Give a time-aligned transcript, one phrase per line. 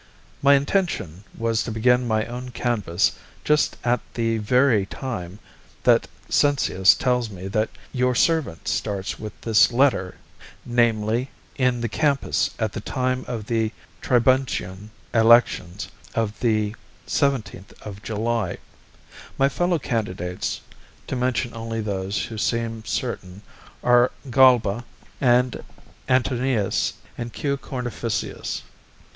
[0.41, 3.11] My intention was to begin my own canvass
[3.43, 5.37] just at the very time
[5.83, 10.15] that Cincius tells me that your servant starts with this letter,
[10.65, 16.75] namely, in the campus at the time of the tribunician elections on the
[17.05, 18.57] 17th of July.
[19.37, 20.61] My fellow candidates,
[21.05, 23.43] to mention only those who seem certain,
[23.83, 24.83] are Galba
[25.21, 25.63] and
[26.09, 27.55] Antonius and Q.
[27.55, 28.63] Cornificius.